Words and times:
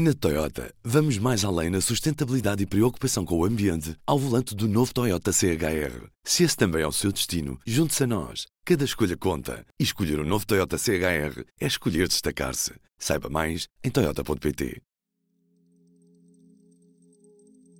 Na 0.00 0.14
Toyota, 0.14 0.72
vamos 0.84 1.18
mais 1.18 1.44
além 1.44 1.70
na 1.70 1.80
sustentabilidade 1.80 2.62
e 2.62 2.66
preocupação 2.66 3.24
com 3.24 3.36
o 3.36 3.44
ambiente 3.44 3.96
ao 4.06 4.16
volante 4.16 4.54
do 4.54 4.68
novo 4.68 4.94
Toyota 4.94 5.32
CHR. 5.32 6.06
Se 6.22 6.44
esse 6.44 6.56
também 6.56 6.82
é 6.82 6.86
o 6.86 6.92
seu 6.92 7.10
destino, 7.10 7.58
junte-se 7.66 8.04
a 8.04 8.06
nós. 8.06 8.46
Cada 8.64 8.84
escolha 8.84 9.16
conta. 9.16 9.66
E 9.76 9.82
escolher 9.82 10.20
o 10.20 10.22
um 10.22 10.24
novo 10.24 10.46
Toyota 10.46 10.78
CHR 10.78 11.42
é 11.60 11.66
escolher 11.66 12.06
destacar-se. 12.06 12.74
Saiba 12.96 13.28
mais 13.28 13.66
em 13.82 13.90
Toyota.pt. 13.90 14.80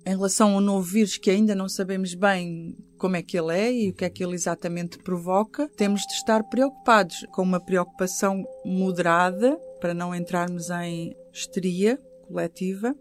Em 0.05 0.09
relação 0.09 0.55
ao 0.55 0.59
novo 0.59 0.85
vírus, 0.85 1.17
que 1.17 1.31
ainda 1.31 1.55
não 1.55 1.69
sabemos 1.69 2.13
bem 2.15 2.75
como 2.97 3.15
é 3.15 3.21
que 3.21 3.39
ele 3.39 3.57
é 3.57 3.73
e 3.73 3.89
o 3.91 3.93
que 3.93 4.03
é 4.03 4.09
que 4.09 4.21
ele 4.21 4.35
exatamente 4.35 4.97
provoca, 4.97 5.69
temos 5.77 6.01
de 6.01 6.15
estar 6.15 6.43
preocupados 6.49 7.25
com 7.31 7.43
uma 7.43 7.63
preocupação 7.65 8.43
moderada 8.65 9.57
para 9.79 9.93
não 9.93 10.13
entrarmos 10.13 10.69
em 10.69 11.15
histeria 11.31 11.97
coletiva, 12.29 12.95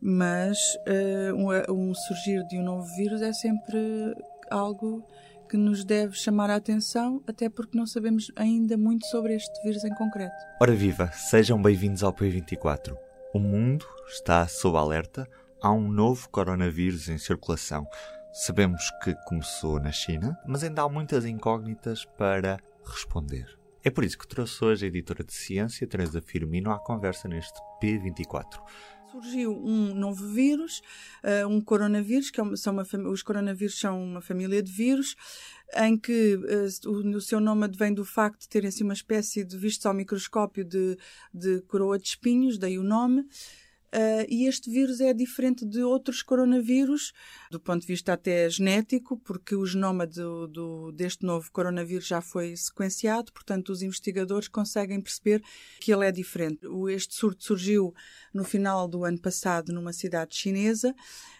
mas 0.00 0.58
uh, 0.86 1.34
um, 1.34 1.90
um, 1.90 1.94
surgir 1.94 2.46
de 2.46 2.58
um 2.58 2.62
novo 2.62 2.86
vírus 2.96 3.22
é 3.22 3.32
sempre 3.32 4.14
algo 4.50 5.02
que 5.48 5.56
nos 5.56 5.84
deve 5.84 6.14
chamar 6.14 6.50
a 6.50 6.56
atenção, 6.56 7.22
até 7.26 7.48
porque 7.48 7.76
não 7.78 7.86
sabemos 7.86 8.30
ainda 8.36 8.76
muito 8.76 9.06
sobre 9.06 9.34
este 9.34 9.62
vírus 9.62 9.84
em 9.84 9.94
concreto. 9.94 10.34
Ora 10.60 10.74
viva, 10.74 11.10
sejam 11.12 11.60
bem-vindos 11.60 12.02
ao 12.02 12.12
P24. 12.12 12.96
O 13.32 13.38
mundo 13.38 13.86
está 14.08 14.46
sob 14.46 14.76
alerta. 14.76 15.28
Há 15.62 15.72
um 15.72 15.88
novo 15.88 16.28
coronavírus 16.30 17.08
em 17.08 17.18
circulação. 17.18 17.86
Sabemos 18.32 18.90
que 19.02 19.14
começou 19.26 19.80
na 19.80 19.90
China, 19.90 20.38
mas 20.46 20.62
ainda 20.62 20.82
há 20.82 20.88
muitas 20.88 21.24
incógnitas 21.24 22.04
para 22.04 22.58
responder. 22.84 23.65
É 23.86 23.90
por 23.90 24.04
isso 24.04 24.18
que 24.18 24.26
trouxe 24.26 24.64
hoje 24.64 24.84
a 24.84 24.88
editora 24.88 25.22
de 25.22 25.32
ciência, 25.32 25.86
Teresa 25.86 26.20
Firmino, 26.20 26.72
à 26.72 26.78
conversa 26.80 27.28
neste 27.28 27.56
P24 27.80 28.60
surgiu 29.08 29.52
um 29.52 29.94
novo 29.94 30.28
vírus, 30.28 30.82
uh, 31.24 31.48
um 31.48 31.58
coronavírus, 31.58 32.28
que 32.28 32.38
é 32.38 32.56
são 32.56 32.74
uma, 32.74 32.84
os 33.08 33.22
coronavírus 33.22 33.78
são 33.78 34.02
uma 34.02 34.20
família 34.20 34.62
de 34.62 34.70
vírus, 34.70 35.14
em 35.74 35.96
que 35.96 36.36
o, 36.84 37.16
o, 37.16 37.20
seu 37.20 37.40
nome 37.40 37.64
advém 37.64 37.94
do 37.94 38.04
facto 38.04 38.40
de 38.40 38.48
terem 38.48 38.68
assim, 38.68 38.84
uma 38.84 38.92
espécie 38.92 39.42
de 39.42 39.56
vistos 39.56 39.86
ao 39.86 39.94
microscópio 39.94 40.64
de, 40.64 40.98
de 41.32 41.62
coroa 41.62 41.98
de 41.98 42.08
espinhos, 42.08 42.58
daí 42.58 42.78
o 42.78 42.82
nome. 42.82 43.24
Uh, 43.96 44.26
e 44.28 44.46
este 44.46 44.70
vírus 44.70 45.00
é 45.00 45.14
diferente 45.14 45.64
de 45.64 45.82
outros 45.82 46.22
coronavírus, 46.22 47.14
do 47.50 47.58
ponto 47.58 47.80
de 47.80 47.86
vista 47.86 48.12
até 48.12 48.46
genético, 48.50 49.16
porque 49.16 49.54
o 49.54 49.64
genoma 49.64 50.06
do, 50.06 50.46
do, 50.46 50.92
deste 50.92 51.24
novo 51.24 51.50
coronavírus 51.50 52.06
já 52.06 52.20
foi 52.20 52.54
sequenciado, 52.58 53.32
portanto, 53.32 53.70
os 53.70 53.80
investigadores 53.80 54.48
conseguem 54.48 55.00
perceber 55.00 55.42
que 55.80 55.90
ele 55.90 56.06
é 56.06 56.12
diferente. 56.12 56.60
Este 56.90 57.14
surto 57.14 57.42
surgiu 57.42 57.94
no 58.34 58.44
final 58.44 58.86
do 58.86 59.02
ano 59.02 59.18
passado 59.18 59.72
numa 59.72 59.94
cidade 59.94 60.36
chinesa 60.36 60.94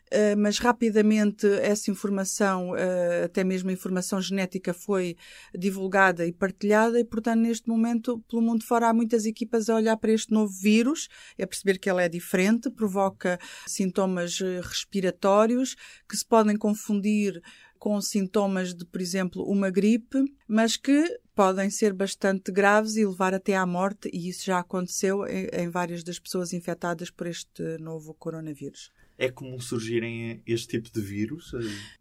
Uh, 0.06 0.38
mas 0.38 0.58
rapidamente 0.58 1.46
essa 1.62 1.90
informação, 1.90 2.70
uh, 2.70 3.24
até 3.24 3.42
mesmo 3.42 3.70
a 3.70 3.72
informação 3.72 4.20
genética, 4.20 4.72
foi 4.72 5.16
divulgada 5.52 6.24
e 6.24 6.32
partilhada, 6.32 7.00
e 7.00 7.04
portanto, 7.04 7.40
neste 7.40 7.68
momento, 7.68 8.22
pelo 8.28 8.40
mundo 8.40 8.64
fora, 8.64 8.88
há 8.88 8.94
muitas 8.94 9.26
equipas 9.26 9.68
a 9.68 9.74
olhar 9.74 9.96
para 9.96 10.12
este 10.12 10.32
novo 10.32 10.52
vírus, 10.52 11.08
a 11.40 11.46
perceber 11.46 11.78
que 11.78 11.90
ele 11.90 12.04
é 12.04 12.08
diferente, 12.08 12.70
provoca 12.70 13.36
sintomas 13.66 14.40
eh, 14.40 14.60
respiratórios 14.62 15.74
que 16.08 16.16
se 16.16 16.24
podem 16.24 16.56
confundir 16.56 17.42
com 17.76 18.00
sintomas 18.00 18.74
de, 18.74 18.84
por 18.84 19.00
exemplo, 19.00 19.42
uma 19.42 19.70
gripe, 19.70 20.24
mas 20.46 20.76
que 20.76 21.18
podem 21.34 21.68
ser 21.68 21.92
bastante 21.92 22.52
graves 22.52 22.96
e 22.96 23.04
levar 23.04 23.34
até 23.34 23.56
à 23.56 23.66
morte, 23.66 24.08
e 24.12 24.28
isso 24.28 24.44
já 24.44 24.60
aconteceu 24.60 25.26
em, 25.26 25.48
em 25.52 25.68
várias 25.68 26.02
das 26.04 26.18
pessoas 26.18 26.52
infectadas 26.52 27.10
por 27.10 27.26
este 27.26 27.62
novo 27.78 28.14
coronavírus. 28.14 28.90
É 29.18 29.30
comum 29.30 29.58
surgirem 29.58 30.42
este 30.46 30.78
tipo 30.78 30.90
de 30.92 31.00
vírus? 31.00 31.52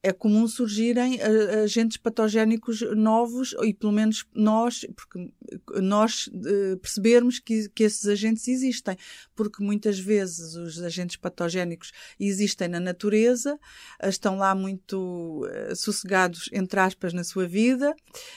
É 0.03 0.11
comum 0.11 0.47
surgirem 0.47 1.15
uh, 1.15 1.63
agentes 1.63 1.97
patogénicos 1.97 2.81
novos, 2.95 3.55
e 3.63 3.73
pelo 3.73 3.93
menos 3.93 4.25
nós, 4.33 4.85
porque 4.95 5.31
nós 5.81 6.27
uh, 6.27 6.77
percebermos 6.77 7.39
que, 7.39 7.69
que 7.69 7.83
esses 7.83 8.05
agentes 8.07 8.47
existem, 8.47 8.97
porque 9.35 9.63
muitas 9.63 9.99
vezes 9.99 10.55
os 10.55 10.81
agentes 10.81 11.15
patogénicos 11.15 11.91
existem 12.19 12.67
na 12.67 12.79
natureza, 12.79 13.59
estão 14.03 14.37
lá 14.37 14.53
muito 14.55 15.45
uh, 15.45 15.75
sossegados, 15.75 16.49
entre 16.51 16.79
aspas, 16.79 17.13
na 17.13 17.23
sua 17.23 17.47
vida, 17.47 17.95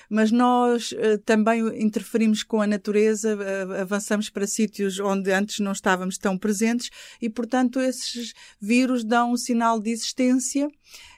mas 0.09 0.31
nós 0.31 0.95
também 1.25 1.61
interferimos 1.83 2.43
com 2.43 2.61
a 2.61 2.67
natureza, 2.67 3.37
avançamos 3.81 4.31
para 4.31 4.47
sítios 4.47 4.99
onde 4.99 5.33
antes 5.33 5.61
não 5.61 5.73
estávamos 5.73 6.19
tão 6.19 6.37
presentes 6.37 6.91
e, 7.21 7.29
portanto, 7.29 7.81
esses 7.81 8.33
vírus 8.61 9.05
dão 9.05 9.33
um 9.33 9.37
sinal 9.37 9.81
de 9.81 9.91
existência 9.91 10.69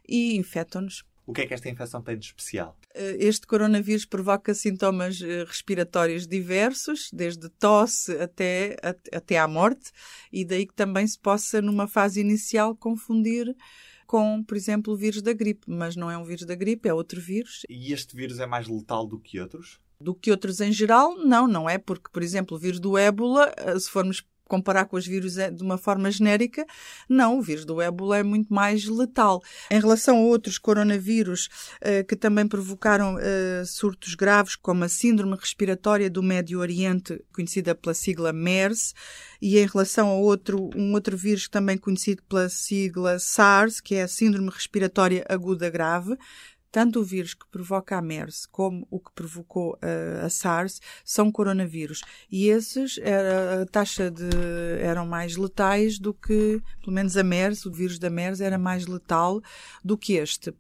e 0.09 0.37
infectam-nos. 0.37 1.05
O 1.27 1.33
que 1.33 1.43
é 1.43 1.47
que 1.47 1.55
esta 1.55 1.69
infecção 1.69 2.03
tem 2.03 2.19
de 2.19 2.27
especial? 2.27 2.77
Eh, 2.95 3.17
este 3.21 3.47
coronavírus 3.47 4.05
provoca 4.05 4.55
sintomas 4.55 5.21
eh, 5.23 5.45
respiratórios 5.45 6.27
diversos, 6.27 7.11
desde 7.13 7.49
tosse 7.49 8.13
até, 8.13 8.77
até 9.13 9.39
à 9.39 9.47
morte, 9.47 9.91
e 10.33 10.45
daí 10.45 10.67
que 10.67 10.75
também 10.75 11.07
se 11.07 11.19
possa, 11.19 11.63
numa 11.63 11.87
fase 11.87 12.21
inicial, 12.21 12.75
confundir 12.75 13.55
com, 14.07 14.43
por 14.43 14.57
exemplo, 14.57 14.93
o 14.93 14.97
vírus 14.97 15.23
da 15.23 15.33
gripe. 15.33 15.71
Mas 15.71 15.95
não 15.95 16.11
é 16.11 16.19
um 16.19 16.25
vírus 16.25 16.45
da 16.45 16.57
gripe, 16.57 16.89
é 16.89 16.93
outro 16.93 17.21
vírus. 17.21 17.63
E 17.69 17.93
este 17.93 18.17
vírus 18.17 18.41
é 18.41 18.47
mais 18.47 18.67
letal 18.67 19.07
do 19.07 19.21
que 19.21 19.39
outros? 19.39 19.79
Do 20.01 20.15
que 20.15 20.33
outros 20.33 20.61
em 20.61 20.73
geral, 20.73 21.17
não, 21.17 21.47
não 21.47 21.71
é, 21.71 21.79
porque, 21.79 22.11
por 22.13 22.23
exemplo, 22.23 22.57
o 22.57 22.61
vírus 22.61 22.81
do 22.81 22.99
ébola, 22.99 23.53
eh, 23.57 23.79
se 23.79 23.89
formos 23.89 24.27
comparar 24.51 24.87
com 24.87 24.97
os 24.97 25.07
vírus 25.07 25.39
é, 25.39 25.49
de 25.49 25.63
uma 25.63 25.79
forma 25.79 26.11
genérica, 26.11 26.67
não, 27.09 27.39
o 27.39 27.43
vírus 27.43 27.65
do 27.65 27.81
ébola 27.81 28.19
é 28.19 28.23
muito 28.25 28.53
mais 28.53 28.85
letal. 28.85 29.41
Em 29.71 29.79
relação 29.79 30.19
a 30.19 30.23
outros 30.23 30.59
coronavírus 30.59 31.49
uh, 31.77 32.05
que 32.05 32.17
também 32.17 32.49
provocaram 32.49 33.15
uh, 33.15 33.65
surtos 33.65 34.17
graves, 34.17 34.57
como 34.57 34.83
a 34.83 34.89
síndrome 34.89 35.37
respiratória 35.37 36.11
do 36.11 36.21
Médio 36.21 36.59
Oriente, 36.59 37.23
conhecida 37.33 37.77
pela 37.77 37.95
sigla 37.95 38.33
MERS, 38.33 38.93
e 39.41 39.57
em 39.57 39.67
relação 39.67 40.09
a 40.09 40.15
outro, 40.15 40.69
um 40.75 40.93
outro 40.95 41.17
vírus 41.17 41.49
também 41.49 41.79
conhecido 41.79 42.21
pela 42.29 42.49
sigla 42.49 43.21
SARS, 43.21 43.81
que 43.81 43.95
é 43.95 44.03
a 44.03 44.09
síndrome 44.09 44.51
respiratória 44.51 45.25
aguda 45.29 45.71
grave, 45.71 46.17
tanto 46.71 47.01
o 47.01 47.05
vírus 47.05 47.35
que 47.35 47.47
provoca 47.49 47.97
a 47.97 48.03
MERS 48.03 48.47
como 48.47 48.87
o 48.91 49.01
que 49.01 49.11
provocou 49.13 49.75
uh, 49.75 50.25
a 50.25 50.31
SARS 50.31 50.81
são 51.05 51.31
coronavírus. 51.31 52.03
E 52.31 52.49
esses, 52.49 52.99
era, 52.99 53.63
a 53.63 53.67
taxa 53.67 54.11
de. 54.11 54.29
eram 54.81 55.07
mais 55.07 55.37
letais 55.37 55.99
do 55.99 56.15
que, 56.15 56.63
pelo 56.81 56.93
menos 56.93 57.17
a 57.17 57.23
MERS, 57.23 57.67
o 57.67 57.73
vírus 57.73 57.99
da 57.99 58.11
MERS 58.11 58.41
era 58.41 58.59
mais 58.59 58.87
letal 58.87 59.43
do 59.85 59.99
que 59.99 60.15
este. 60.15 60.55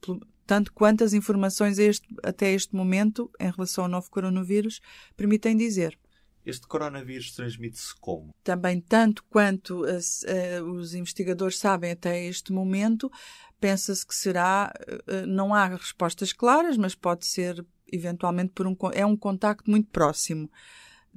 Tanto 0.46 0.72
quanto 0.72 1.04
as 1.04 1.12
informações 1.12 1.78
este, 1.78 2.08
até 2.24 2.50
este 2.50 2.74
momento, 2.74 3.30
em 3.38 3.50
relação 3.50 3.84
ao 3.84 3.90
novo 3.90 4.10
coronavírus, 4.10 4.80
permitem 5.16 5.56
dizer. 5.56 5.96
Este 6.44 6.66
coronavírus 6.66 7.32
transmite-se 7.32 7.94
como? 8.00 8.34
Também, 8.42 8.80
tanto 8.80 9.22
quanto 9.30 9.84
uh, 9.84 10.64
os 10.72 10.94
investigadores 10.94 11.58
sabem 11.58 11.92
até 11.92 12.24
este 12.24 12.50
momento, 12.50 13.12
pensa-se 13.60 14.06
que 14.06 14.14
será, 14.14 14.72
uh, 15.06 15.26
não 15.26 15.54
há 15.54 15.68
respostas 15.68 16.32
claras, 16.32 16.76
mas 16.76 16.94
pode 16.94 17.26
ser 17.26 17.64
eventualmente 17.92 18.52
por 18.54 18.66
um, 18.66 18.76
é 18.92 19.04
um 19.04 19.16
contacto 19.16 19.70
muito 19.70 19.88
próximo 19.90 20.50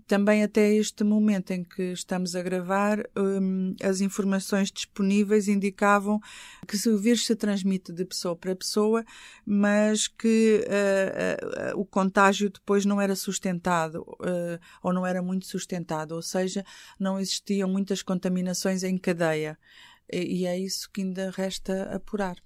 também 0.08 0.44
até 0.44 0.74
este 0.74 1.04
momento 1.04 1.52
em 1.52 1.64
que 1.64 1.94
estamos 1.94 2.36
a 2.36 2.42
gravar, 2.42 3.00
um, 3.16 3.74
as 3.82 4.02
informações 4.02 4.72
disponíveis 4.72 5.48
indicavam 5.48 6.20
que 6.68 6.90
o 6.90 6.98
vírus 6.98 7.26
se 7.26 7.36
transmite 7.36 7.94
de 7.94 8.04
pessoa 8.04 8.36
para 8.36 8.56
pessoa, 8.56 9.06
mas 9.46 10.08
que 10.08 10.66
uh, 10.68 11.76
uh, 11.76 11.80
o 11.80 11.86
contágio 11.86 12.50
depois 12.50 12.86
não 12.86 13.00
era 13.00 13.16
sustentado 13.16 14.02
uh, 14.02 14.60
ou 14.82 14.92
não 14.92 15.06
era 15.06 15.22
muito 15.22 15.46
sustentado, 15.48 16.14
ou 16.14 16.22
seja, 16.22 16.66
não 17.00 17.20
existiam 17.20 17.70
muitas 17.70 18.02
contaminações 18.02 18.84
em 18.84 18.98
cadeia. 18.98 19.58
E, 20.14 20.46
é 20.46 20.58
isso 20.58 20.90
que 20.92 21.02
ainda 21.02 21.32
resta 21.32 21.84
apurar. 21.94 22.38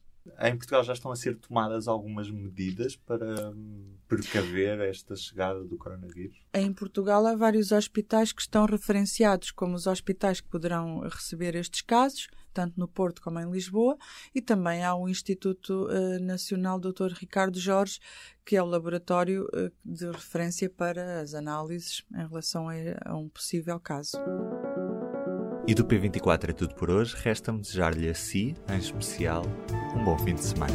Em 0.42 0.56
Portugal 0.56 0.84
já 0.84 0.94
estão 0.94 1.12
a 1.12 1.16
ser 1.16 1.38
tomadas 1.38 1.88
algumas 1.88 2.30
medidas 2.30 2.96
para 2.96 3.50
hum, 3.52 3.96
precaver 4.08 4.80
esta 4.82 5.16
chegada 5.16 5.64
do 5.64 5.78
coronavírus? 5.78 6.38
Em 6.54 6.74
Portugal 6.74 7.26
há 7.26 7.36
vários 7.36 7.72
hospitais 7.72 8.32
que 8.32 8.42
estão 8.42 8.66
referenciados 8.66 9.52
como 9.52 9.76
os 9.76 9.88
hospitais 9.88 10.42
que 10.42 10.50
poderão 10.50 11.00
receber 11.02 11.56
estes 11.56 11.82
casos, 11.82 12.28
tanto 12.54 12.80
no 12.80 12.88
Porto 12.88 13.22
como 13.22 13.40
em 13.40 13.50
Lisboa, 13.50 13.98
e 14.34 14.42
também 14.42 14.84
há 14.84 14.96
o 14.96 15.08
Instituto 15.08 15.88
uh, 15.88 16.20
Nacional 16.20 16.80
Dr. 16.80 17.14
Ricardo 17.14 17.60
Jorge, 17.60 18.00
que 18.46 18.56
é 18.56 18.62
o 18.62 18.66
laboratório 18.66 19.46
uh, 19.46 19.72
de 19.86 20.06
referência 20.12 20.70
para 20.70 21.22
as 21.22 21.34
análises 21.34 22.04
em 22.14 22.28
relação 22.28 22.68
a 23.06 23.16
um 23.16 23.30
possível 23.30 23.80
caso. 23.80 24.18
E 25.68 25.76
do 25.76 25.84
P24 25.84 26.52
é 26.52 26.54
tudo 26.54 26.74
por 26.76 26.90
hoje. 26.90 27.14
Resta-me 27.22 27.60
desejar-lhe 27.60 28.08
a 28.08 28.16
si, 28.16 28.56
em 28.72 28.78
especial, 28.78 29.44
um 29.94 30.02
bom 30.02 30.18
fim 30.18 30.34
de 30.34 30.42
semana. 30.42 30.74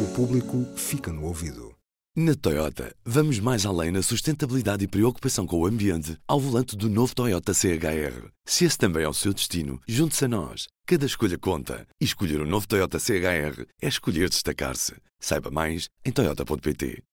O 0.00 0.14
público 0.14 0.64
fica 0.76 1.12
no 1.12 1.24
ouvido. 1.24 1.74
Na 2.16 2.36
Toyota, 2.36 2.94
vamos 3.04 3.40
mais 3.40 3.66
além 3.66 3.90
na 3.90 4.00
sustentabilidade 4.00 4.84
e 4.84 4.88
preocupação 4.88 5.44
com 5.44 5.58
o 5.58 5.66
ambiente 5.66 6.16
ao 6.28 6.38
volante 6.38 6.76
do 6.76 6.88
novo 6.88 7.14
Toyota 7.16 7.52
CHR. 7.52 8.28
Se 8.44 8.64
esse 8.64 8.78
também 8.78 9.02
é 9.02 9.08
o 9.08 9.12
seu 9.12 9.34
destino, 9.34 9.80
junte-se 9.88 10.24
a 10.24 10.28
nós. 10.28 10.68
Cada 10.86 11.06
escolha 11.06 11.36
conta. 11.36 11.84
E 12.00 12.04
escolher 12.04 12.40
o 12.40 12.44
um 12.44 12.48
novo 12.48 12.68
Toyota 12.68 13.00
CHR 13.00 13.66
é 13.82 13.88
escolher 13.88 14.28
destacar-se. 14.28 14.94
Saiba 15.18 15.50
mais 15.50 15.88
em 16.04 16.12
Toyota.pt. 16.12 17.02